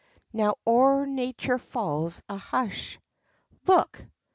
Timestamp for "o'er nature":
0.65-1.59